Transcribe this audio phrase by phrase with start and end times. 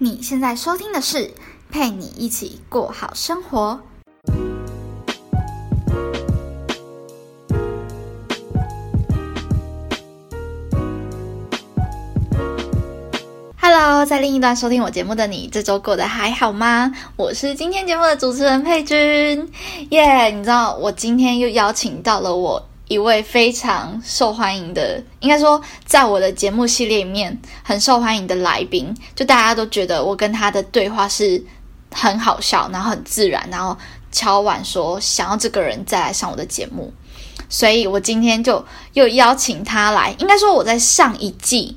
[0.00, 1.28] 你现在收听的是
[1.72, 3.80] 陪你一起过好生活。
[13.60, 16.92] Hello，在另一端收听我节目的你，这周过得还好吗？
[17.16, 19.50] 我是今天节目的主持人佩君，
[19.90, 20.26] 耶！
[20.30, 31.42] 你知道我今天又邀请到了我一位非常受欢迎的，应该说在我的节目系列里面很受欢迎的来宾，就大家都觉得我跟他的对话是
[31.92, 33.76] 很好笑，然后很自然，然后
[34.10, 36.92] 敲碗说想要这个人再来上我的节目，
[37.48, 40.14] 所以我今天就又邀请他来。
[40.18, 41.76] 应该说我在上一季。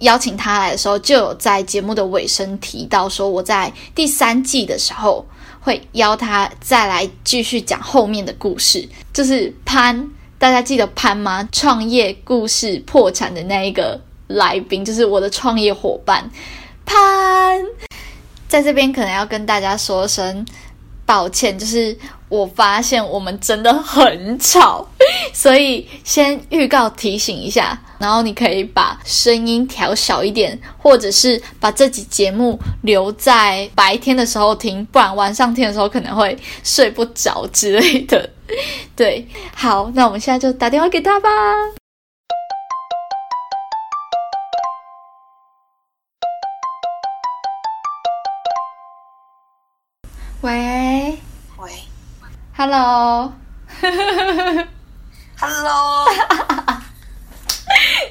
[0.00, 5.26] 邀请他来的时候，就有在节目的尾声提到说，我在第三季的时候
[5.60, 8.88] 会邀他再来继续讲后面的故事。
[9.12, 11.46] 就是潘，大家记得潘吗？
[11.52, 16.30] 创业故事破产的那一个来宾，就是我的创业伙伴
[16.86, 17.62] 潘，
[18.48, 20.46] 在这边可能要跟大家说声
[21.04, 21.94] 抱歉，就是
[22.30, 24.88] 我发现我们真的很吵，
[25.34, 27.78] 所以先预告提醒一下。
[27.98, 38.30] 然后你可以把声音调小一点，或者是把这集节目留在白天的时候听，不然晚上听的时候可能会睡不着之类的。
[38.96, 41.28] 对，好，那我们现在就打电话给他吧。
[50.42, 51.18] 喂
[51.58, 51.70] 喂
[52.56, 53.32] ，Hello，Hello。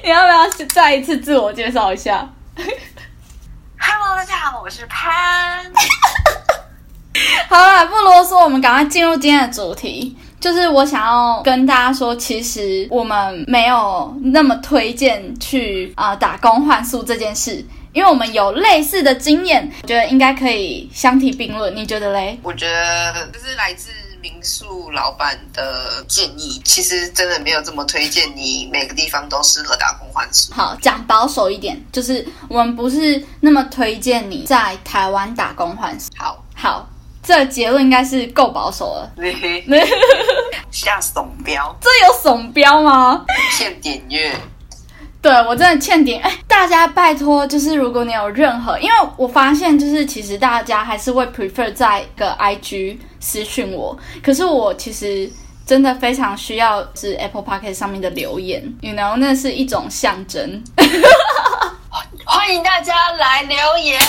[0.02, 2.26] 你要不要再一次自我介绍一下
[3.78, 5.70] ？Hello，大家好，我是潘。
[7.48, 10.16] 好了，不啰嗦，我们赶快进入今天的主题。
[10.40, 21.74] 就是我想要跟大家说，其实我们没有那么推荐去啊、呃打工换宿这件事，因为我们有类似的经验，我觉得应该可以相提并论。
[21.76, 22.38] 你觉得嘞？
[22.42, 23.90] 我觉得这是来自
[24.22, 30.52] 民宿老板的建议，其实真的没有这么推荐你每个地方都适合打工换宿。
[30.54, 36.10] 好，讲保守一点，就是我们不是那么推荐你在台湾打工换宿。
[36.16, 36.88] 好，好，
[37.30, 39.08] 这个结论应该是够保守了。
[40.72, 43.24] 下怂标，这有怂标吗？
[43.56, 44.36] 欠点阅。
[45.22, 55.30] 对我真的欠点哎，大家拜托，就是如果你有任何，因为我发现就是其实大家还是会 prefer 在个 IG 私讯我，可是我其实
[55.64, 60.60] 真的非常需要是 Apple p o c k e t 上面的留言，you know，那是一种象征。
[62.26, 64.00] 欢迎大家来留言。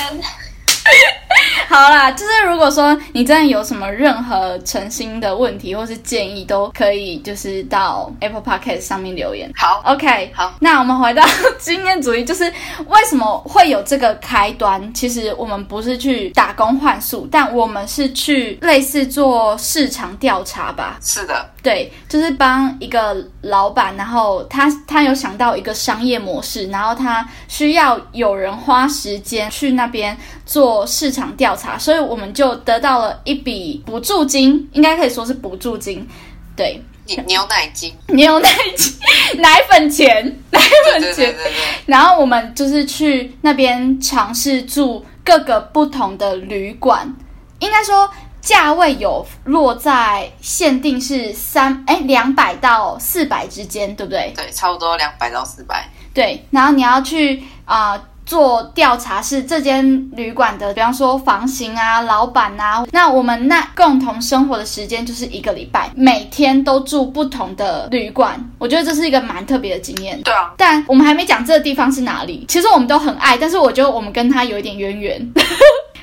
[1.67, 9.49] 好啦，就是如果说你真的有什么任何诚心的问题或是建议，都可以就是到 Apple Podcast 上面留言。
[9.55, 11.23] 好，OK，好，那我们回到
[11.57, 12.43] 经验主义，就是
[12.87, 14.93] 为什么会有这个开端？
[14.93, 20.97] 其实我们不是去打工换宿，但我们是去类似做市场调查吧。
[21.01, 30.15] 是的，对，就是帮一个老板，然后他他有想到一个商业模式，然后他需要有人花时间去那边
[30.45, 36.07] 做市场调查，所以我们就得到了一笔补助金，应该可以说是补助金。
[36.55, 37.93] 对，牛牛奶金。
[38.15, 38.93] 牛奶金
[39.41, 41.15] 奶粉钱，奶粉钱。
[41.15, 41.51] 对对对对，
[41.87, 47.11] 然后我们就是去那边尝试住各个不同的旅馆，
[47.59, 48.07] 应该说
[48.41, 54.33] 价位有落在限定是三哎两百到四百之间，对不对？
[54.35, 55.87] 对，差不多两百到四百。
[56.13, 62.85] 对，然后你要去啊、呃做调查，是这间旅馆的，比方说房型啊、老板啊。
[62.91, 70.21] 那我们那共同生活的时间就是一个礼拜，每天都住不同的旅馆，我觉得这是一个蛮特别的经验。
[70.21, 72.45] 对啊，但我们还没讲这个地方是哪里。
[72.47, 75.33] 其实我们都很爱，但是我觉得我们跟他有一点渊源。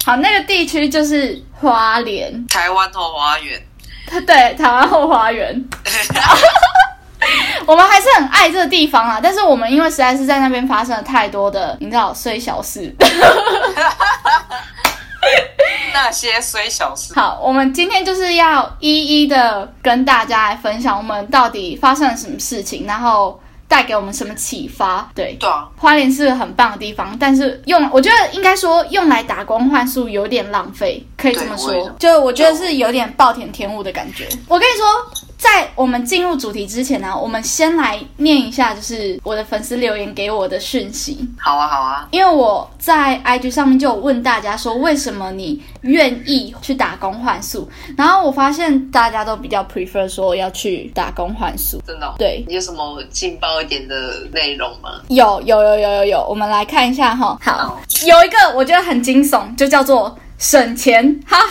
[0.09, 3.63] 好，那个地区就是花莲，台湾后花园。
[4.27, 5.63] 对，台湾后花园。
[7.67, 12.91] 我们还是很爱这个地方啊，但是我们因为实在是在那边发生了太多的，你知道，虽小事。
[15.93, 17.13] 那些虽小事。
[17.15, 23.39] 好，我们今天就是要一一的跟大家来分享我们到底发生了什么事情，然后
[23.69, 25.09] 带给我们什么启发。
[25.15, 31.91] 对，对啊，花莲是个很棒的地方，但是用我觉得应该说用来打工换宿有点浪费，可以这么说我。
[31.99, 34.27] 就我觉得是有点暴殄天物的感觉。
[34.49, 34.87] 我跟你说，
[35.39, 41.27] 在我们进入主题之前呢，我们先来念一下，就是我的粉丝留言给我的讯息。
[41.39, 47.69] 好啊，好啊，因为我在 IG 上面就有问大家说，为什么你愿意去打工换宿？
[47.97, 51.81] 然后我发现大家都比较 prefer 说要去打工换宿。
[51.87, 52.15] 真的、哦。
[52.19, 55.01] 对，你有什么劲爆一点的内容吗？
[55.09, 57.39] 有有有有有有，我们来看一下哈。
[57.41, 61.49] 好，有一个我觉得很惊悚，就叫做省钱，哈哈。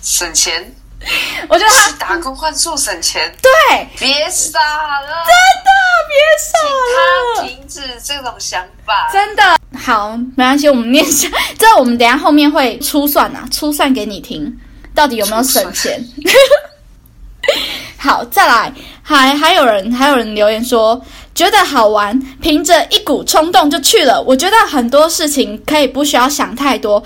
[0.00, 0.74] 省钱，
[1.48, 4.58] 我觉得他是打工换宿省钱，对，别傻
[5.00, 5.34] 了，真
[5.64, 5.70] 的
[6.08, 9.08] 别傻了，他停止这种想法。
[9.12, 9.42] 真的
[9.78, 11.28] 好，没关系，我们念一下，
[11.58, 14.58] 这我们等一下后面会粗算啊，粗算给你听，
[14.94, 16.02] 到底有没有省钱。
[17.98, 18.72] 好，再来，
[19.02, 21.00] 还还有人还有人留言说
[21.34, 24.22] 觉得好玩，凭着一股冲动就去了。
[24.22, 27.02] 我觉得很多事情可以不需要想太多，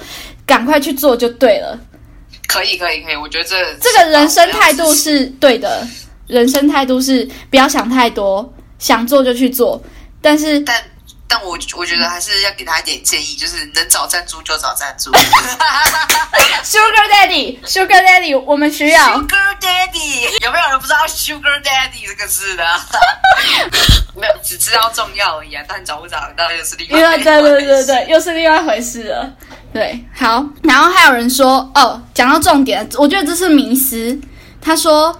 [0.46, 1.78] 赶快去做就对了。
[2.46, 5.86] 可以，可以，可以，我觉得这这个人生态度是对的，
[6.26, 9.82] 人生态度是不要想太多，想做就去做。
[10.22, 10.82] 但是，但
[11.28, 15.10] 但我我觉得还是要给他一点建议，就是能找赞助就找赞助。
[16.64, 22.64] Sugar Daddy，Sugar Daddy，我们需要 Sugar Daddy，有没有人不知道 Sugar Daddy 这个字的？
[24.14, 29.30] 没有，只知道重要而已啊，但找不找得到又是另外一回对对事对，又是另外一回事了。
[29.76, 34.18] 对，好，然后还有人说，哦，讲到重点，我觉得这是迷思。
[34.58, 35.14] 他说，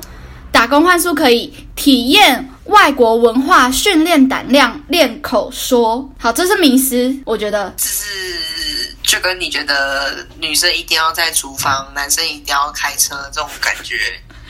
[0.51, 6.11] 打工换宿可以体验外国文化，训练胆量，练口说。
[6.19, 13.99] 好，这是迷思，我觉得就是就跟你觉得女生一定要在厨房，男生一定要开车这种感觉。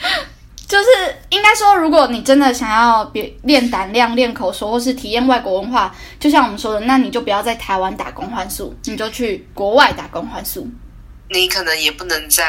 [0.67, 0.85] 就是
[1.29, 10.67] 应该说，如果你真的想要别练胆量、练口说，或是体验外国文化，就像我们说的，那你就不要在台湾打工换宿，你就去国外打工换宿。
[11.29, 12.43] 你可能也不能在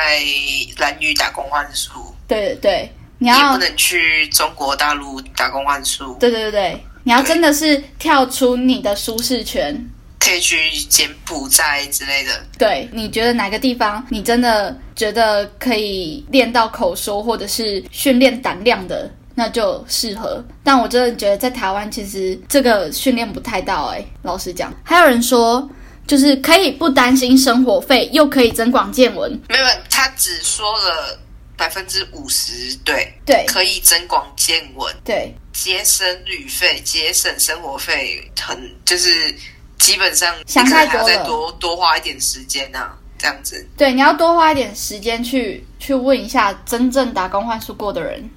[0.78, 9.88] 蓝屿打工换宿，对对对，你你也要不能去中国大陆打工换宿，对对对对，你要真的是跳出你的舒适圈。
[10.18, 12.44] 可以去柬埔寨之类的。
[12.58, 20.44] 对，你觉得哪个地方你真的觉得可以练到口说，或者是训练胆量的，那就适合。
[20.62, 24.74] 但我真的觉得在台湾其实这个训练不太到哎、老实讲。
[24.84, 25.68] 还有人说，
[26.06, 29.30] 就是可以不担心生活费，又可以增广见闻。
[29.48, 31.18] 没有，他只说了
[31.56, 39.34] 百分之五十，对，对可以增广见闻，对节省旅费，节省生活费，很就是
[39.78, 43.66] 基本上想太多了再多多花一点时间啊，这样子。
[43.76, 48.28] 对，你要多花一点时间去去问一下真正打工换宿过的人。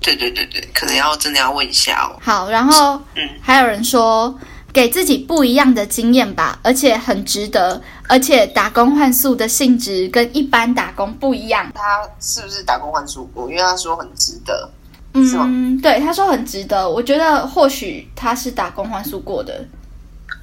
[0.00, 2.16] 对对对对，可能要真的要问一下哦。
[2.22, 4.38] 好，然后嗯还有人说
[4.72, 11.70] 给自己不一样的经验吧，而且很值得，而且打工换宿的性质跟一般打工不一样。
[11.74, 13.50] 他是不是打工换宿过？
[13.50, 14.70] 因为他说很值得。
[15.14, 19.66] 嗯，对，他说很值得，我觉得或许他是打工换宿过的，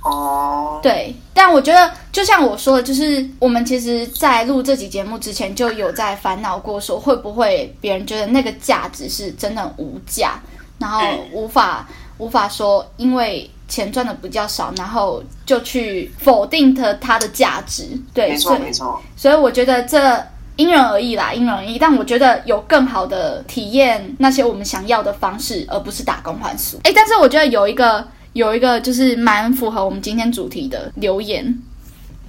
[0.03, 10.39] 哦，对，但我觉得就像我说的，就是我们其实，在录这集节目之前就有在烦恼过，说会不会别人觉得那个价值是真的无价，
[10.77, 19.01] 然后嗯无法、无法说因为钱赚的比较少，然后就去否定它它的价值，对，没错没错。
[19.15, 20.21] 所以我觉得这
[20.57, 21.79] 因人而异啦，因人而异。
[21.79, 26.77] 但我觉得有更好的体验那些我们想要的方式，而不是打工换宿。
[26.83, 31.57] 诶，但是我觉得有一个有一个就是蛮符合我们今天主题的留言，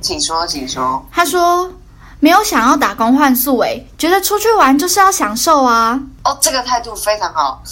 [0.00, 1.04] 请说，请说。
[1.10, 1.70] 他说
[2.24, 6.00] 没有想要打工换宿，诶，觉得出去玩就是要享受啊。
[6.24, 7.62] 哦，这个态度非常好。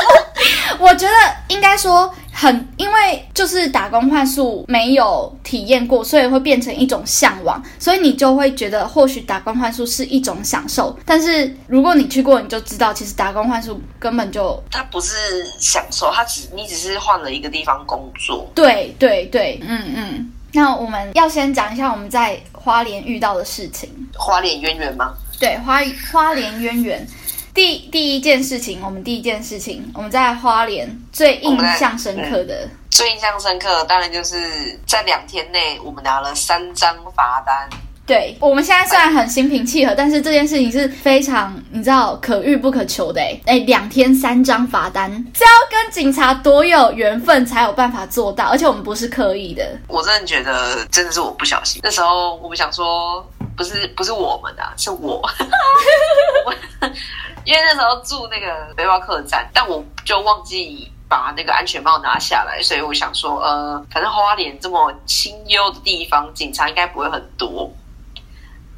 [0.78, 1.14] 我觉得
[1.48, 10.94] 应该说很，因为就是打工换宿没有体验过，所以会变成一种向往，所以你就会觉得或许打工换宿是一种享受。
[11.06, 18.46] 但是如果你去过，你就知道其实打工换宿根本就它不是享受，它只你只是换了一个地方工作。
[18.54, 20.32] 对对对，嗯嗯。
[20.52, 23.88] 那我们要先讲一下我们在花莲遇到的事情。
[24.14, 25.14] 花莲渊源吗？
[25.38, 27.06] 对，花花莲渊源。
[27.54, 37.68] 第第一件事情，我们第一件事情，我们在花莲最印象深刻的，最印象深刻的当然就是在两天内，我们拿了三张罚单。
[38.08, 51.82] 对我们现在虽然很心平气和，但是这件事情是非常你知道可遇不可求的哎哎，两天三张罚单，这要跟警察多有缘分才有办法做到，而且我们不是刻意的，我真的觉得真的是我不小心。
[51.84, 53.22] 那时候我们想说，
[53.54, 55.22] 不是不是我们啊，是我，
[56.46, 56.54] 我
[57.44, 60.90] 因为那时候住那个背包客栈，但我就忘记。
[61.10, 67.72] 把那个安全帽拿下来，所以我想说，呃，反正花莲这么清幽的地方，警察应该不会很多。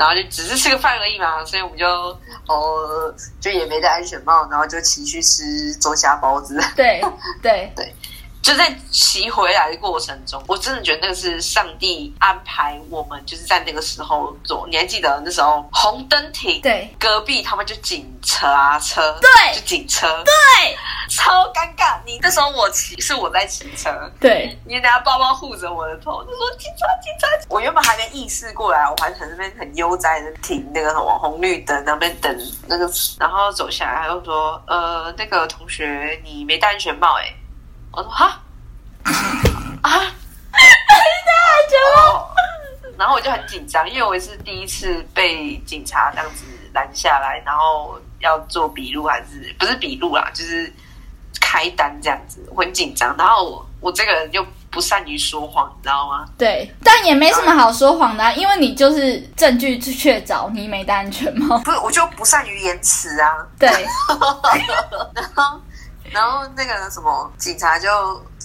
[0.01, 1.87] 然后就只是吃个饭而已嘛，所以我们就
[2.49, 6.59] 哦，就也没戴安全帽，然后就骑去吃周虾包子。
[6.75, 7.05] 对
[7.43, 7.95] 对对
[8.43, 14.67] 就在骑回来的过程中，我真的觉得那个是上帝安排我们，就是在那个时候做。
[14.69, 20.33] 你还记得那时候红灯停，对隔壁他们就警车啊车，对就警车，对
[21.09, 21.99] 超尴尬。
[22.07, 27.29] 你那时候我骑，是我在骑车，对你拿包包护着我的头，就说警察警察。
[27.49, 32.35] 我原本还没意识过来，我还在那边很悠哉的停那个什么红绿灯那边等
[32.67, 37.25] 那个，然后走下来，他就说呃那个同学你没戴安全帽哎、
[37.93, 38.41] 我说哈
[39.83, 39.91] 啊。
[42.03, 42.27] 哦
[42.99, 46.45] 然后我就很紧张，因为我也是第一次被警察这样子
[46.75, 50.71] 拦下来，然后要做笔录还是不是笔录啦，就是
[51.41, 53.17] 开单这样子，我很紧张。
[53.17, 56.27] 然后我我这个人又不善于说谎，你知道吗？
[56.37, 61.57] 对，但也没什么好说谎的啊、因为你就是证据确凿，你没戴安全帽。
[61.61, 63.33] 不是，我就不善于言辞啊。
[63.59, 63.67] 对
[65.15, 65.59] 然后，
[66.13, 67.89] 然后那个什么警察就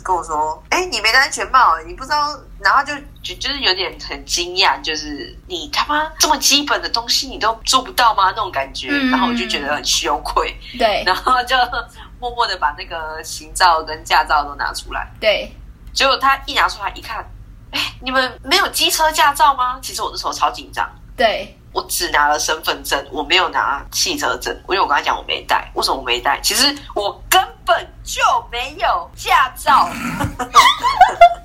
[0.03, 2.93] 跟我说：“哎，你没戴安全帽，你不知道。”然后就
[3.24, 8.25] 就就是有点很惊讶，就是你他妈这么基本的东西你都做不到吗？
[8.27, 8.89] 那种感觉。
[8.91, 11.55] 嗯然后我就觉得很羞愧，对 然后就
[12.19, 15.12] 默默的把那个行照跟驾照都拿出来。
[15.19, 15.51] 对
[15.93, 17.25] 结果他一拿出来一看，
[17.72, 19.79] 哎，你们没有机车驾照吗？
[19.81, 20.88] 其实我那时候超紧张。
[21.17, 25.70] 对我只拿了身份证，我没有拿汽车证，因为我跟他讲我没带。
[25.74, 26.39] 为什么我没带？
[26.41, 29.89] 其实我根本就没有驾照。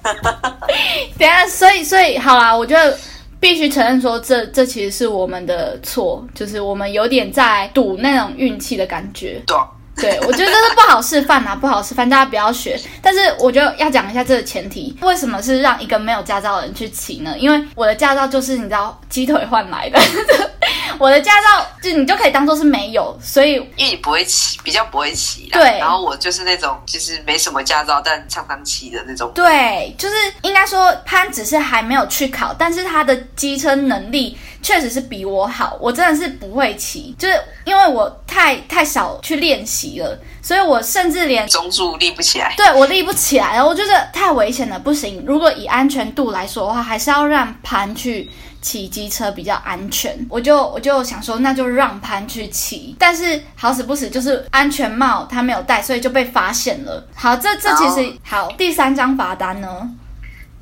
[1.19, 2.97] 等下，所以所以好啦，我觉得
[3.41, 9.43] 必须承认说这这其实是我们的错，就是我们有点在赌那种运气的感觉。
[9.49, 9.69] 对啊，
[10.01, 12.81] 对，我觉得这是不好示范啊， 不好示范，大家不要学。
[13.03, 17.35] 但是我觉得要讲一下这个前提，为什么是让一个没有驾照的人去骑呢？
[17.39, 20.01] 因为我的驾照就是你知道鸡腿换来的，
[20.99, 25.49] 我的驾照就你就可以当做是没有，所以因为你不会骑，比较不会骑。
[25.53, 29.31] 对然后我就是那种就是没什么驾照，但常常骑的那种。
[29.35, 35.77] 对，就是应该说潘只是还没有去考，但是他的机车能力确实是比我好。
[35.81, 42.55] 我真的是不会骑，就是因为我太太少去练习了，所以我甚至连中柱立不起来。
[42.57, 45.25] 对我立不起来了，我觉得太危险了，不行。
[45.27, 48.31] 如果以安全度来说的话，还是要让潘去
[48.63, 50.15] 骑机车比较安全。
[50.29, 52.95] 我就我就想说，那就让潘去骑。
[52.99, 57.05] 但是好死不死，就是安全帽他没有戴，所以就被发现了。
[57.15, 58.49] 好，这这其实好。
[58.53, 59.91] 第三张罚单呢？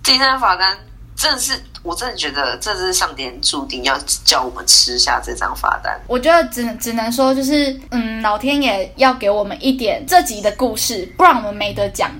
[0.03, 0.79] 第三张罚单
[1.15, 5.99] 真的是，我真的觉得这是上天注定要叫我们吃下这张罚单。
[6.07, 12.11] 我觉得只能只能说，就是嗯，老天爷要给我们一点这集的故事，不然我们没得讲。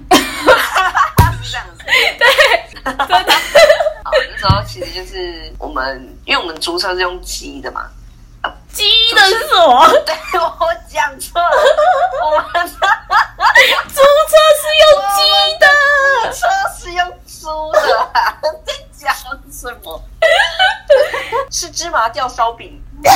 [1.43, 1.85] 是这样子。
[2.19, 2.27] 对，
[2.83, 3.33] 真的。
[4.03, 7.83] 好，那时候其实就是我们，因为我们租车是用机的嘛。
[8.79, 9.89] 鸡的是什么？
[10.07, 11.51] 对，我讲错了，
[12.23, 12.79] 我们租车
[14.55, 15.19] 是用鸡
[15.59, 15.67] 的。
[16.33, 16.47] 车
[16.79, 17.81] 是用租的、
[18.13, 19.13] 啊，在讲
[19.51, 20.01] 什么？
[21.51, 22.81] 是芝麻吊烧饼。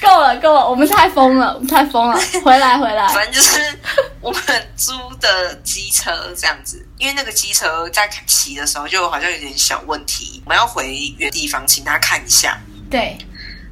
[0.00, 3.06] 够了够了，我们太疯了，我们太疯了，回来回来。
[3.08, 3.78] 反正就是
[4.20, 4.42] 我们
[4.76, 12.58] 租的机车这样子，因为那个机车在骑的时候就好像有点小问题，我们要回原地方请他看一下，
[12.90, 13.16] 对，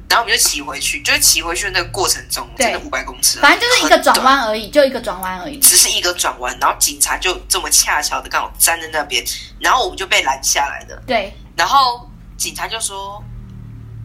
[0.09, 5.57] 然后我们就骑回去，就是骑回去的那个过程中，真的五百公尺，反正就是一个转，弯而已，就一个转弯而已。
[5.59, 9.23] 只是一个转弯，然后警察就这么恰巧的刚好站在那边，
[9.59, 11.33] 然后我们就被拦下来的，对。
[11.55, 13.23] 然后警察就说。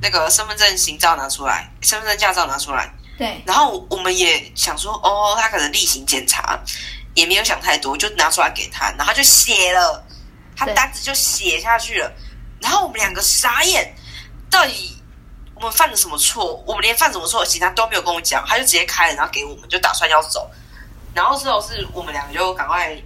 [0.05, 3.43] 那个身份证、行照拿出来，身份证、驾照拿出来，对。
[3.47, 6.59] 然后我们也想说，哦，他可能例行检查，
[7.15, 10.05] 也没有想太多，就拿出来给他，然后他就写了，
[10.57, 12.13] 他单子就写下去了，
[12.61, 13.95] 然后我们两个傻眼，
[14.51, 14.97] 到底
[15.55, 16.63] 我们犯了什么错？
[16.67, 20.51] 我们连犯什么错，警察都没有跟我讲，他就直接开了，然后给我们，就打算要走，
[21.15, 22.97] 然后之后是我们两个就赶快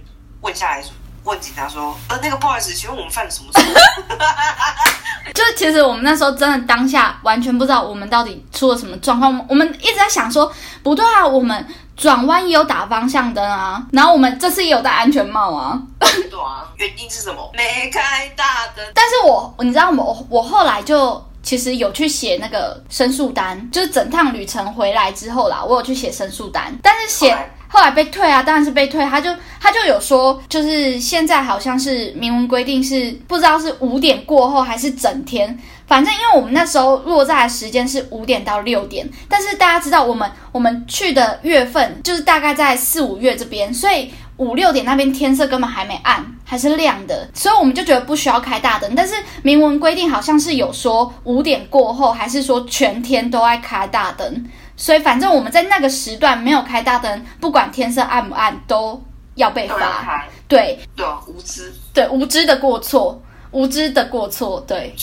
[0.41, 0.83] 问下来，
[1.27, 3.61] 问警察说，呃，那个不好意思，请问我们犯了什么错？
[5.35, 11.67] 就是其实我们那时候真的当下完全不知道我们到底出了什么状况，我们一直在想说，不对啊，我们
[11.97, 15.77] 转弯也有打方向灯啊， 然后我们这次也有戴安全帽啊。
[15.99, 17.51] 对啊，原因是什么？
[17.53, 18.85] 没开大灯。
[18.93, 27.33] 但是我你知道我我后来就其实有去写那个申诉单，就是整趟旅程回来之后啦，我有去写申诉单，但是写
[27.69, 29.01] 后来被退啊，当然是被退。
[29.05, 48.93] 他就他就有说，就是现在好像是明文规定是不知道是五点过后还是整天，反正因为我们那时候落在的时间是五点到六点，但是大家知道我们我们去的月份就是大概在四五月这边，所以五六点那边天色根本还没暗，还是亮的，所以我们就觉得不需要开大灯。
[48.95, 54.45] 但是明文规定好像是有说五点过后，还是说全天都爱开大灯。
[54.75, 59.03] 所以反正我们在那个时段没有开大灯，不管天色暗不暗，都
[59.33, 60.23] 要被罚。
[60.47, 61.73] 对对啊，无知。
[61.91, 64.63] 对，无知的过错，无知的过错。
[64.67, 64.95] 对，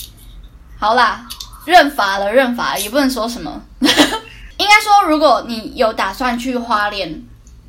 [0.79, 1.27] 好啦，
[1.65, 3.61] 认罚了，认罚了，也不能说什么。
[3.81, 7.21] 应该说，如果你有打算去花莲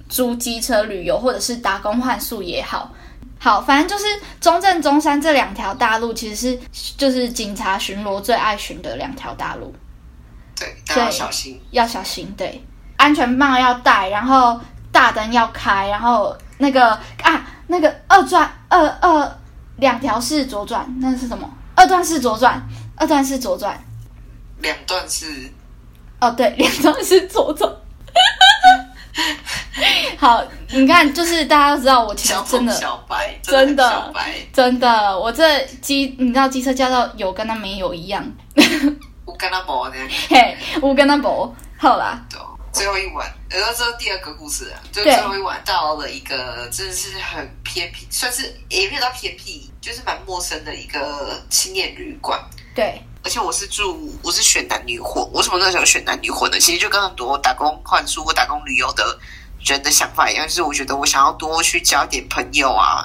[0.10, 2.92] 租机车旅游，或者是打工换宿也好。
[3.38, 4.06] 好，反正就是
[4.40, 9.74] 中正、中山这两条大路，其实是就是警察巡逻最爱巡的两条大路。
[10.56, 11.62] 对，大家要小心。
[11.72, 12.64] 要小心，对，
[12.98, 14.60] 安全帽要戴，然后
[14.92, 19.38] 大灯要开，然后那个啊，那个二转二二
[19.78, 21.48] 两条是左转，那是什么？
[21.76, 23.78] 二段是左转，二段是左转，
[24.60, 25.52] 两段是
[26.22, 27.70] 哦，对，两段是左转。
[30.20, 34.36] 好你看就是大家都知道我其实真的小白真的小白。
[34.54, 38.26] 真的我这机你知道机车驾照有跟他没有一样。
[39.26, 39.96] 我跟他搏呢
[40.30, 42.22] 嘿我跟他搏好啦。
[42.72, 52.40] 最后一晚然后这是第二个故事就最后一晚到了一个真的是很偏僻算是也遇到偏僻就是蛮陌生的一个青年旅馆。
[52.74, 53.02] 对。
[53.26, 59.18] 而且我是住我是选男女混为什么那时候选男女混的其实就跟很多打工换书或打工旅游的
[59.66, 63.04] 人的想法一样，就是我觉得我想要多去交一点朋友啊，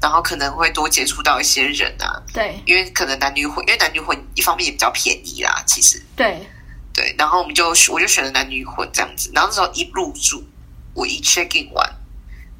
[0.00, 6.46] 然后可能会多接触到一些人啊，对，因为可能男女混，因为男女混一方面也比较便宜啦，其实对，
[6.92, 7.14] 对。
[7.16, 10.44] 然后我们就我就选了男女混这样子，然后那时候一入住，
[10.94, 11.90] 我一 check in 完，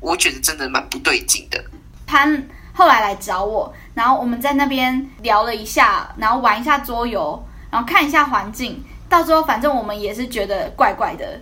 [0.01, 1.63] 我觉得真的蛮不对劲的。
[2.07, 8.83] 潘后来来找我，然后我们在那边聊了一下，然后玩一下桌游，然后看一下环境。
[9.11, 11.39] 到最后，反正我们也是觉得怪怪的。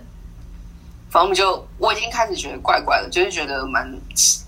[1.11, 3.85] 反正我们就我已经开始觉得怪怪的，就是觉得蛮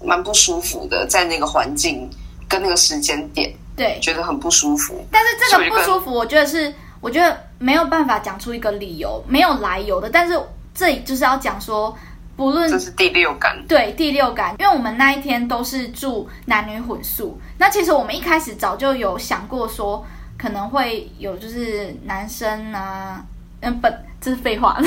[0.01, 2.09] 蛮不舒服的，在那个环境
[2.47, 5.05] 跟那个时间点，对，觉得很不舒服。
[5.11, 10.09] 但是这个不舒服，我觉得是，我觉得没有办法讲出一个理由，没有来由的。
[10.09, 10.39] 但是
[10.73, 11.93] 这里就是要讲说，
[12.37, 20.05] 不论这是第六感，对第六感，因为我们那一天都是住男女混宿，那其实我们一开始早就有想过说，
[20.37, 23.21] 可能会有就是男生啊，
[23.59, 23.87] 嗯，不
[24.21, 24.79] 这是废话，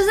[0.00, 0.10] 就是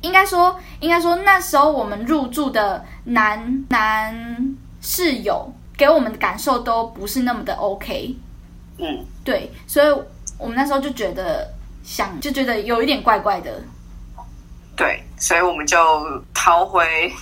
[0.00, 8.16] 应该说，应该说那时候我们入住的男男室友给我们的感受都不是那么的 OK，
[8.78, 9.86] 嗯，对，所以
[10.38, 11.48] 我们那时候就觉得
[11.84, 13.62] 想就觉得有一点怪怪的，
[14.74, 15.78] 对，所以我们就
[16.34, 17.12] 逃回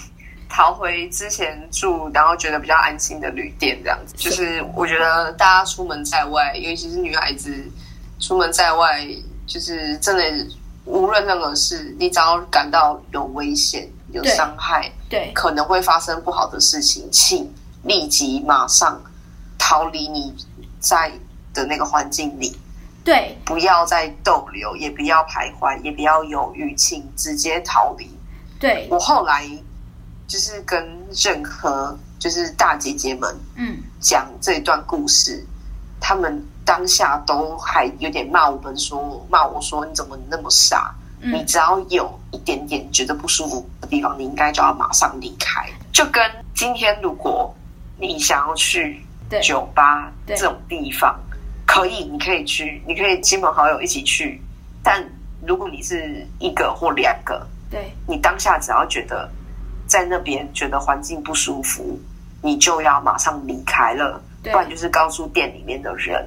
[0.48, 4.14] 逃回之前住，然后觉得比较安心的旅店，这样子。
[4.16, 7.54] 就是我觉得大家出门在外，尤其是女孩子
[8.18, 9.06] 出门在外，
[9.46, 10.46] 就是真的
[10.84, 15.30] 无论任何事，你只要感到有危险、有伤害，对。
[15.34, 17.52] 可能会发生不好的事情，请
[17.84, 19.00] 立即马上
[19.58, 20.34] 逃离你
[20.80, 21.12] 在
[21.52, 22.56] 的那个环境里。
[23.04, 23.38] 对。
[23.44, 28.10] 不要再逗留，也不要徘徊，也不要犹豫，请直接逃离。
[28.58, 29.48] 对，我后来
[30.26, 35.46] 就是跟任何就是大姐姐们嗯，讲这段故事，
[36.00, 40.94] 他们当下都还有点骂我们说，骂我说你怎么那么傻？
[41.22, 45.68] 嗯你只要有一点点觉得不舒服的地方，你应该就要马上离开。
[45.92, 46.22] 就跟
[46.54, 47.54] 今天如果
[47.98, 49.04] 你想要去
[49.42, 51.20] 酒吧这种地方，
[51.66, 54.40] 可以，你可以去，你可以亲朋好友一起去。
[54.82, 55.04] 但
[55.46, 59.30] 如果你是一个或两个，对你当下只要觉得
[59.86, 62.00] 在那边觉得环境不舒服，
[62.40, 66.26] 你就要马上离开了，对不然就是告诉店里面的人，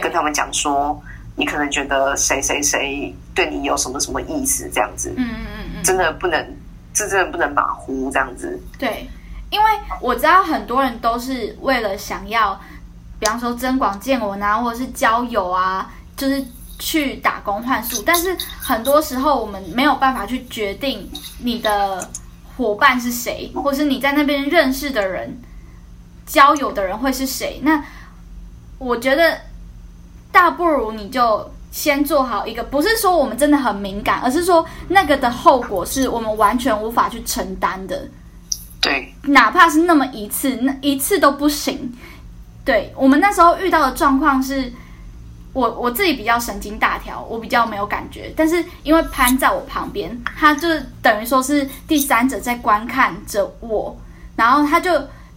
[0.00, 1.00] 跟他们讲说，
[1.36, 6.56] 你可能觉得谁谁谁对你有什么什么意思，这样子，嗯嗯嗯嗯，真的不能，
[6.92, 8.60] 这真的不能马虎，这样子。
[8.78, 9.08] 对，
[9.50, 9.66] 因为
[10.00, 12.60] 我知道很多人都是为了想要，
[13.18, 16.44] 比方说增广见闻啊，或者是交友啊，就是
[16.78, 18.02] 去打工换宿。
[18.04, 22.08] 但是很多时候我们没有办法去决定你的
[22.56, 25.40] 伙伴是谁，或是你在那边认识的人、
[26.32, 27.60] 交友的人会是谁。
[27.62, 27.84] 那
[28.78, 29.38] 我觉得
[30.32, 31.50] 大不如你就。
[31.72, 38.06] 先做好一个，不是说我们真的很敏感，而是说那个的后果是我们完全无法去承担的。
[38.78, 41.90] 对，哪怕是那么一次，那一次都不行。
[42.62, 44.70] 对我们那时候遇到的状况是，
[45.54, 48.30] 我我自己比较神经大条，我比较没有感觉。
[48.36, 50.68] 但是因为潘在我旁边，他就
[51.00, 53.96] 等于说是第三者在观看着我，
[54.36, 54.90] 然后他就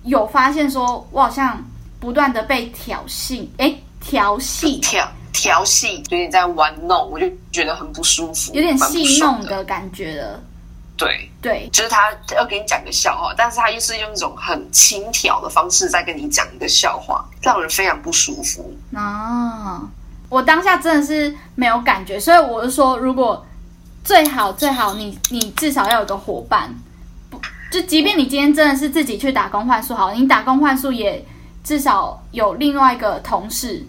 [0.05, 1.61] 有发现说，我好像
[1.99, 9.19] 不断的被挑衅，诶，调戏，调调戏，有点在玩弄，我就觉得很不舒服，有点戏。
[9.19, 10.39] 弄的感觉了。
[10.97, 18.73] 对，对，就是他要给你讲个笑话，但是他又是用一种很轻佻的方式在跟你讲一个笑话，让人非常不舒服。
[18.93, 19.81] 啊，
[20.29, 23.45] 我当下真的是没有感觉，所以我就说，如果
[24.05, 26.94] 最好最好你你至少要有个伙伴，不
[27.75, 31.21] 就即便你今天真的是自己去打工换宿好了，你打工换宿也
[31.61, 33.85] 至少有另外一个同事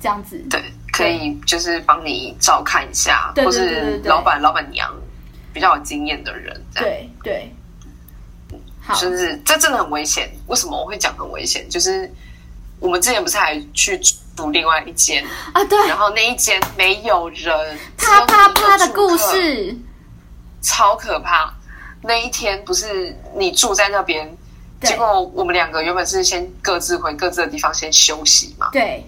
[0.00, 0.40] 这样子。
[0.48, 0.62] 对，
[0.92, 4.88] 可以就是帮你照看一下，对或是老板、老板娘
[5.52, 6.64] 比较有经验的人。
[6.72, 7.52] 对对，
[8.80, 10.30] 好，就是这真的很危险。
[10.46, 11.68] 为什么我会讲很危险？
[11.68, 12.08] 就是
[12.78, 13.98] 我们之前不是还去
[14.36, 19.76] 住另外一间，啊，对，然后那一间没有人，啪啪啪的故事，
[20.60, 21.52] 超可怕。
[22.02, 24.28] 那一天不是你住在那边，
[24.80, 28.68] 对结果我们两个原本是先各自回各自的地方先休息嘛。
[28.72, 29.04] 对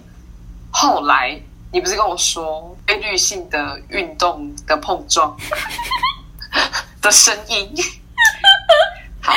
[0.71, 1.39] 后来
[1.71, 5.35] 你不是跟我说规律性的运动的碰撞
[7.01, 7.73] 的声音？
[9.21, 9.33] 好，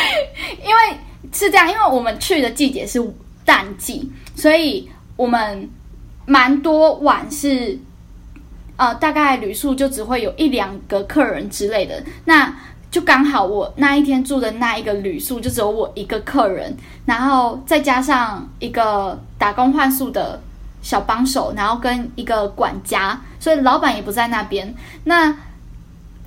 [0.62, 0.98] 因为
[1.32, 3.02] 是这样，因为我们去的季节是
[3.44, 5.68] 淡季，所以我们
[6.26, 7.78] 蛮多晚是，
[8.76, 12.54] 呃，大概旅宿就只会有一两个客人之类的，那
[12.90, 16.74] 就刚好我那一天住的那一个旅宿就只有我一个客人，
[17.04, 20.40] 然后再加上一个打工换宿的
[20.80, 24.74] 小帮手，然后跟一个管家，所以老板也不在那边。
[25.04, 25.36] 那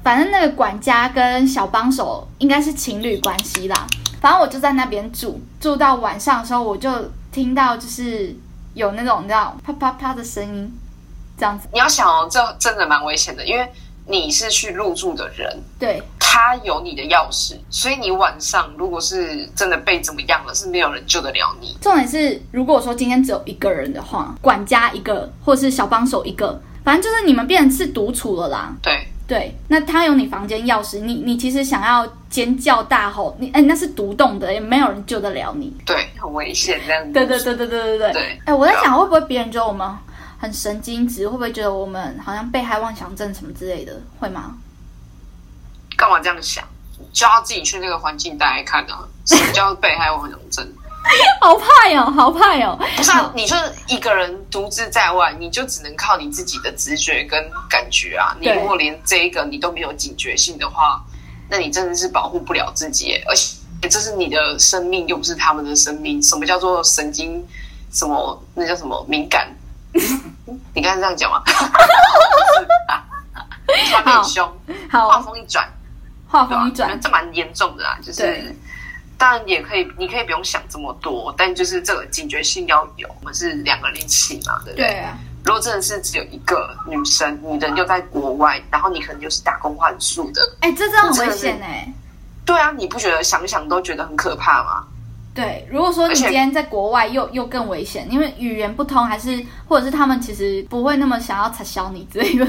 [0.04, 3.88] 反正那个管家跟小帮手应该是情侣关系啦。
[4.20, 6.90] 反正我就在那边住，住到晚上的时候，我就
[7.32, 8.36] 听到就是
[8.76, 10.72] 有那种你知道啪啪啪的声音，
[11.36, 11.68] 这样子。
[11.74, 13.68] 你要想哦，这真的蛮危险的，因为
[14.08, 21.78] 你是去入住的人，对他有你的钥匙，所以你晚上如果是真的被怎么样了，是没有人救得了你。
[21.82, 28.74] 重点是，如果说今天只有一个人的话，管家一个，或是小帮手一个，反正就是你们变成是独处了啦。
[28.82, 35.74] 对，对，那他有你房间钥匙，你你其实想要尖叫大吼，你哎那是独栋的，也没有人救得了你。
[35.86, 37.12] 对，很危险这样子。
[37.12, 38.14] 对对对对对对对。
[38.14, 39.88] 对哎，我在想会不会别人救我们
[40.42, 44.58] 很神经质，会不会觉得我们好像被害妄想症什么之类的，会吗？
[45.96, 46.68] 干嘛这样想？
[47.14, 49.06] 就要自己去那个环境待看啊！
[49.24, 50.68] 什么叫被害妄想症？
[51.42, 52.76] 好怕哟，好怕哟。
[52.98, 58.36] 不是、啊，你就是一个人独自在外，你就只能靠你自己的直觉跟感觉啊。
[58.40, 61.04] 你如果连这一个你都没有警觉性的话，
[61.50, 66.20] 那你真的是保护不了自己耶，而且这是你的生命，又不是他们的生命。
[66.24, 67.46] 什么叫做神经？
[67.92, 69.56] 什么那叫什么敏感？
[70.74, 71.42] 你刚才这样讲吗？
[74.04, 74.46] 他很凶，
[74.92, 75.66] 话好，锋一转，
[76.30, 76.72] 对吧话锋一？
[76.72, 78.56] 转，这蛮严重的啦，就是对
[79.18, 83.08] 当然也可以，你可以不用想这么多，但就是这个警觉性要有。
[83.20, 84.88] 我们是两个人一起嘛，对不对？
[84.88, 91.94] 对啊，如果真的是只有一个女生，你人又在国外，然后你可能又是打工换宿的，哎，这真的很危险哎。
[92.44, 94.84] 对啊，你不觉得想想都觉得很可怕吗？
[95.34, 102.46] 对，如果说你今天在国外又又更危险，因为语言不通，还是或者是他们其实不会那么想要踩小你之类的。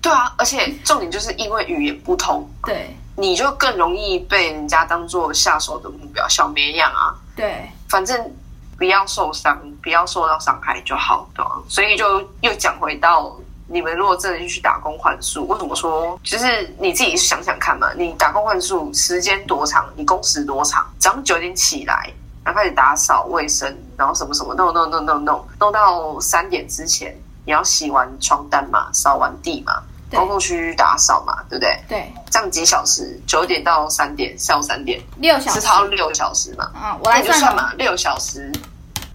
[0.00, 7.14] 对啊，而且重点就是因为语言不通，对你就更容易被人家当做下手的目标，小绵羊啊。
[7.34, 8.32] 对反正
[8.78, 11.50] 不要受伤，不要受到伤害就好，对吧？
[11.68, 13.36] 所以就又讲回到
[13.68, 17.92] 你们如果真的去打工换宿，为什么说就是你自己想想看嘛？
[17.96, 19.88] 你打工换宿时间多长？
[19.96, 20.86] 你工时多长？
[20.98, 22.10] 早上九点起来，
[22.44, 31.76] 然后开始打扫卫生，然后什么什么弄弄弄弄弄弄到三点之前，你要洗完床单嘛，扫完地嘛，对公共区域打扫嘛，对不对？
[31.88, 33.20] 对，这样几小时？
[33.26, 35.60] 九点到三点，下午三点，六小时。
[35.60, 36.70] 是超六小时嘛？
[36.74, 38.52] 啊，我来那你就算哦嘛，六小时。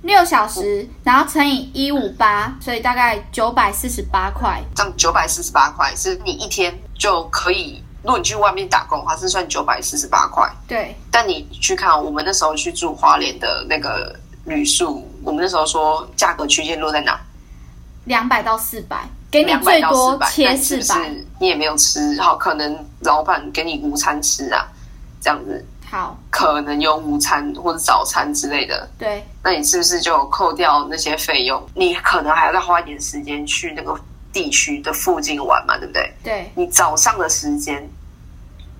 [0.01, 4.59] 六小时，然后乘以一五八，所以大概九百四十八块。
[4.75, 7.83] 这样九百四十八块是你一天就可以。
[8.03, 10.51] 如果你去外面打工的话，是算九百四十八块。
[10.67, 17.19] 对但你去看，我们那时候去住花莲的那个旅宿，我们那时候说价格区间落在哪？
[18.05, 21.03] 两百到四百，给你最多四百，切四百。
[21.03, 22.19] 是你也没有吃？
[22.19, 24.67] 好，可能老板给你午餐吃啊，
[25.21, 28.89] 这样子好，可能有午餐或者早餐之类的。
[28.97, 31.61] 对那你是不是就扣掉那些费用？
[31.75, 33.93] 你可能还要再花一点时间去那个
[34.31, 36.13] 地区的附近玩嘛，对不对？
[36.23, 37.85] 对你早上的时间，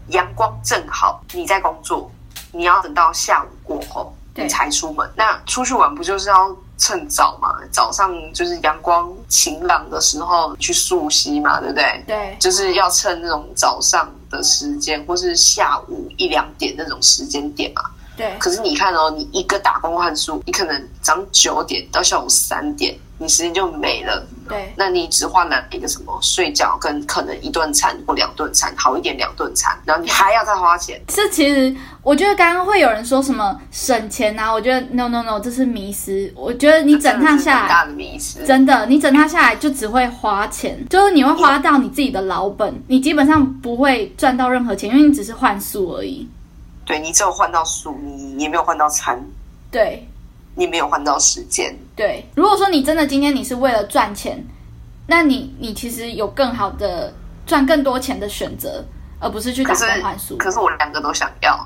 [0.08, 2.10] 阳光正好，你在工作，
[2.54, 5.12] 你要等到下午过后你才出门。
[5.14, 7.54] 那出去玩不就是要趁早嘛？
[7.74, 12.04] 早上就是阳光晴朗的时候去溯溪嘛，对不对？
[12.08, 17.82] 对就是要趁那种早上的时间，或是下午一两点那种时间点嘛。
[18.22, 24.24] 对可是你看哦，你一个打工换宿，你可能早上九点到下午三点，你时间就没了。
[24.48, 31.02] 对那你只换了一个什么睡觉跟可能一顿餐或两顿餐，好一点两顿餐，然后你还要再花钱。
[31.08, 36.32] 这其实我觉得刚刚会有人说什么省钱啊，我觉得 no no no，这是迷失。
[36.36, 38.46] 我觉得你整趟下来，大的迷失。
[38.46, 46.28] 真的，你整趟下来就只会花钱，就是你会花到你自己的老本，你基本上不会赚到任何钱，因为你只是换宿而已。
[46.92, 49.18] 对你只有换到书，你也没有换到餐，
[49.72, 50.06] 对
[50.56, 51.74] 你没有换到时间。
[51.96, 54.46] 对，如果说你真的今天你是为了赚钱，
[55.08, 57.14] 那你你其实有更好的
[57.46, 58.84] 赚更多钱的选择，
[59.22, 60.36] 而不是去打工换宿。
[60.36, 61.58] 可是我两个都想要。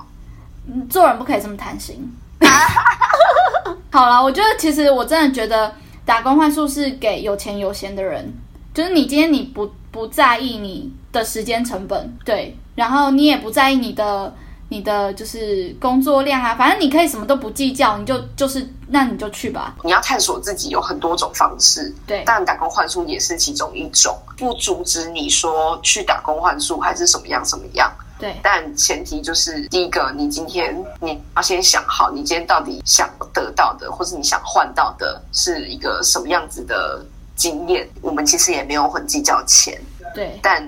[0.67, 2.07] 嗯做人不可以这么贪心。
[3.91, 5.73] 好了，我觉得其实我真的觉得
[6.05, 8.31] 打工换宿是给有钱有闲的人，
[8.75, 14.31] 就是你今天你不不在意你的时间成本，对，然后你也不在意你的
[14.69, 22.23] 你的就是工作量啊，反正你可以什么都不计较，你就就是那你就去吧，你要探索自己有很多种方式，对。
[22.23, 27.91] 当然打工换宿也是其中一种，不阻止你说去打工换宿还是什么样什么样。
[28.17, 28.35] 对。
[28.41, 37.87] 但前提就是，第一个，你今天你要先想好，你今天到底想得到的，或是你想换到的是一个什么样子的经验。
[38.01, 39.79] 我们其实也没有很计较钱，
[40.15, 40.39] 对。
[40.41, 40.67] 但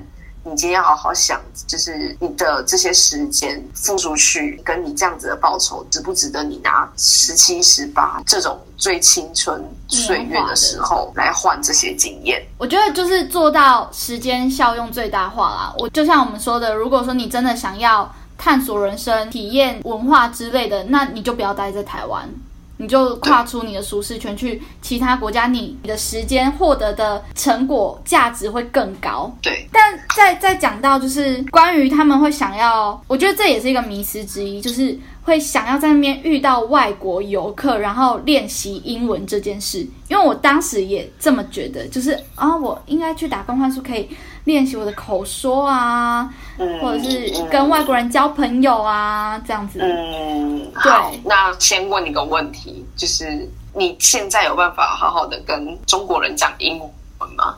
[0.50, 12.42] 你今天要好好想，就是你的这些时间付出去，跟你这样子的报酬，值不值得你拿十七、十八这种最青春岁月的时候来换这些经验？
[12.58, 15.74] 我觉得就是做到时间效用最大化啦。
[15.78, 22.30] 我就像我们说的，如果说你真的想要探索人生、体验文化之类的，那你就不要待在台湾，
[22.78, 29.36] 你就跨出你的舒适圈，去其他国家，你的时间获得的成果价值会更高。
[29.42, 39.86] 对，但再再讲到就是关于他们会想要，我觉得这也是一个迷思之一，就是会想要在那边遇到外国游客，然后练习英文这件事。
[40.08, 44.08] 因为我当时也这么觉得，就是啊，我应该去打工换宿，可以
[44.48, 49.78] 练习我的口说啊，嗯或者是跟外国人交朋友啊，这样子。
[49.82, 57.56] 嗯，对好，那先问你个问题，就是你现在有办法好好的跟中国人讲英文吗？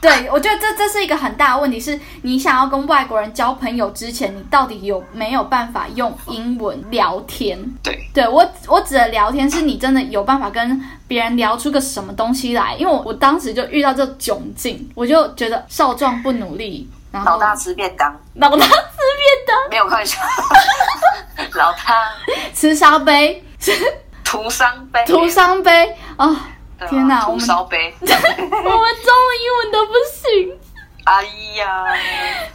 [0.00, 7.58] 对，我觉得这这是一个很大的问题，是你想要跟外国人交朋友之前，你到底有没有办法用英文聊天？
[7.82, 20.18] 对，对我，我指的聊天是你真的有办法跟别人聊出个什么东西来，因为我我当时就遇到这窘境，我就觉得少壮不努力，然后老大吃便当，老大吃便当，没有开玩笑，
[21.56, 22.10] 老 大
[22.54, 23.72] 吃烧杯，吃
[24.24, 26.48] 徒伤悲，徒伤杯啊
[26.88, 30.58] 天哪我们烧杯， 我们中文英文都不行。
[31.04, 31.24] 哎
[31.56, 31.86] 呀，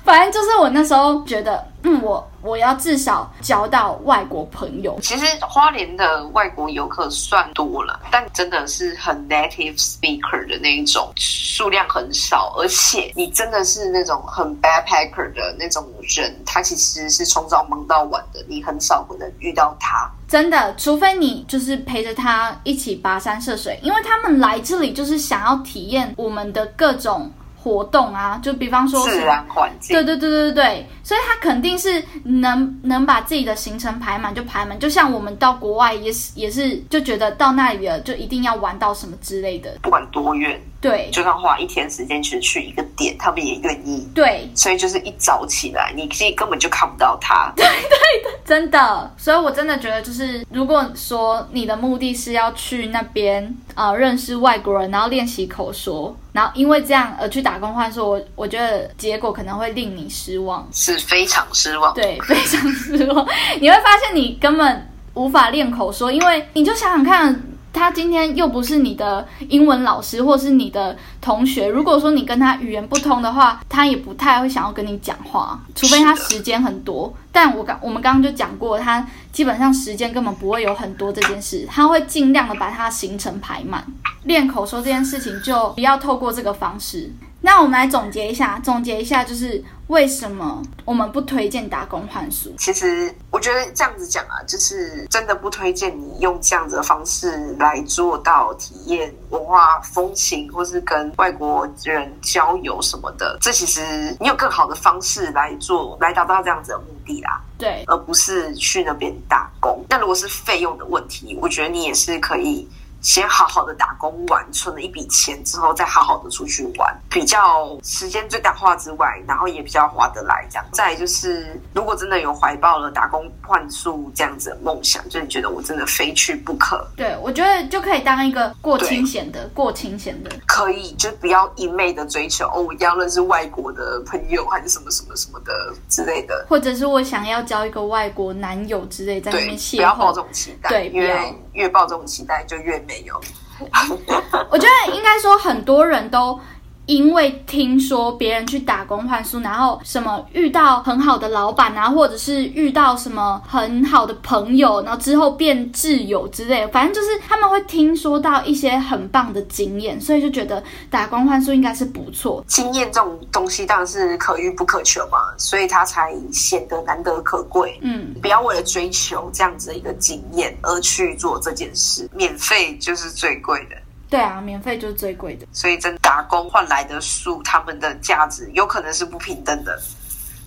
[0.04, 4.98] 反正就是我那时候觉得，嗯，我我要至少交到外国朋友。
[5.02, 15.84] 其实花莲的外国游客算多了，但真的是很 native speaker 的那一种，数量很少，而且你真的是那种很 backpacker 的那种
[16.16, 20.10] 人，他其实是从早忙到晚的，你很少可能遇到他。
[20.36, 44.08] 真的，除非你就是陪着他一起跋山涉水，因为他们来这里就是想要体验我们的各种活动啊，就比方说是自然环境，对对对对对对，所以他肯定是能能把自己的行程排满就排满，就像我们到国外也是也是就觉得到那里了就一定要玩到什么之类的，不管多远，对就算花一天时间去去一个点，他们也愿意。
[44.16, 47.54] 对，所以就是一早起来，你其实根本就看不到他。
[47.56, 60.68] 对对真的，所以我真的觉得就是如果说你的目的是要去那边呃认识外国人，然后练习口说，然后因为这样而去打工换说，我我觉得结果可能会令你失望。
[60.72, 61.94] 是非常失望。
[61.94, 63.26] 对，非常失望。
[63.60, 71.68] 你会发现你根本无法练口说，因为你就想想看，他今天又不是你的英文老师，或是你的同学。
[71.68, 77.14] 如果说你跟他语言不通的话，他也不太会想要跟你讲话，除非他时间很多。
[77.32, 83.86] 但我刚我们刚刚就讲过，他基本上时间根本不会有很多这件事，他会尽量的把他行程排满。
[84.24, 87.12] 练口说这件事情就不要透过这个方式。
[87.46, 92.52] 那我们来总结一下，总结一下就是为什么我们不推荐打工换宿。
[92.58, 103.38] 其实我觉得这样子讲啊，就是真的不推荐你用这样子的方式来做到体验文化风情，或是跟外国人交友什么的。
[103.40, 107.40] 这其实你有更好的方式来做，来达到这样子的目的啦。
[107.60, 109.86] 对，而不是去那边打工。
[109.88, 112.68] 那如果是费用的问题，我觉得你也是可以
[113.06, 120.44] 先好好的打工完，存了一笔钱之后，再好好的出去玩，比较时间最大化之外，然后也比较划得来。
[120.50, 126.84] 这样，再来就是，如果真的有怀抱了打工换宿这样子的梦想，就是觉得我真的非去不可。
[126.98, 143.20] 对，我觉得就可以当一个过清闲的，过清闲的，可以就不要一昧的追求哦，我一定要认识外国的朋友，还是什么什么什么的之类的，或者是我想要交一个外国男友之类，在那边邂逅，不要抱这种期待，对，因为越抱这种期待就越没有。
[144.52, 146.40] 我觉得应该说很多人都。
[146.86, 162.44] 因为听说别人去打工换书，然后什么遇到很好的老板啊，或者是遇到什么很好的朋友，然后之后变挚友之类，反正就是他们会听说到一些很棒的经验，所以就觉得打工换书应该是不错。
[162.48, 167.80] 经验这种东西当然是可遇不可求嘛，所以它才显得难得可贵。
[167.82, 173.76] 嗯，不要为了追求这样子的一个经验而去做这件事，免费就是最贵的。
[174.08, 179.78] 对啊，免费就是最贵的，所以真打工换来的树，他们的价值有可能是不平等的。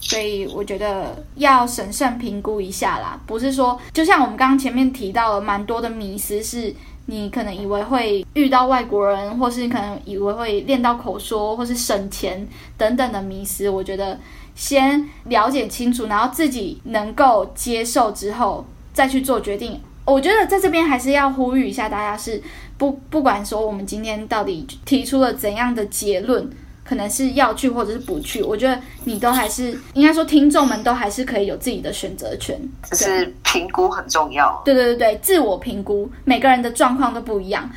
[0.00, 6.72] 所以我觉得要审慎评估一下啦，不是说就像我们刚刚前面提到了蛮多的迷思，是
[7.06, 13.68] 你可能以为会遇到外国人，或是你可能以为会练到口说，或是省钱等等的迷思。
[13.68, 14.18] 我觉得
[14.54, 19.78] 先了解清楚，然后自己能够接受之后再去做决定。
[20.04, 22.40] 我觉得在这边还是要呼吁一下大家是。
[22.78, 26.48] 不，不管说我们今天到底提出了怎样的结论，
[26.84, 32.56] 可能是要去或者是不去，我觉得你都还是应该说，听众们都还是可以有自己的选择权。
[32.90, 34.62] 就是评估很重要。
[34.64, 37.68] 对对对对，自我评估，每个人的状况都不一样。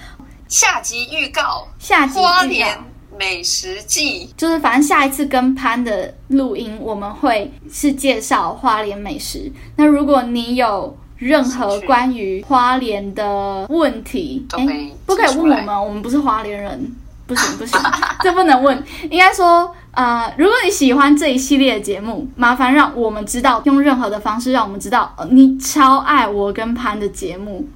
[0.48, 2.78] 下集预告：下集花莲
[3.18, 9.52] 美食季，就是反正下一次跟潘的录音，我们会是介绍花莲美食。
[9.76, 10.96] 那如果你有。
[11.22, 16.96] 任何关于花莲的问题，哎，不可以问我们，我们不是花莲人，
[17.28, 17.80] 不行不行，
[18.24, 18.84] 这不能问。
[19.08, 27.68] 应该说，呃，如果你喜欢这一系列的节目，麻烦让我们知道，用任何的方式让我们知道，你超爱我跟潘的节目。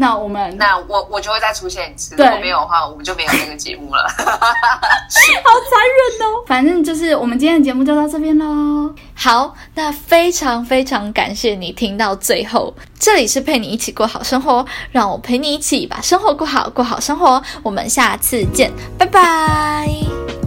[0.00, 2.14] 那我们，那我我就会再出现一次。
[2.16, 4.06] 如果没有的话，我们就没有那个节目了。
[4.16, 6.44] 好残忍哦！
[6.46, 8.94] 反正就是我们今天的节目就到这边喽。
[9.14, 12.72] 好，那非常非常感谢你听到最后。
[13.00, 17.42] 这里是陪你一起过好生活，让我陪你一起把生活过好，过好生活。
[17.64, 20.37] 我们下次见，拜拜。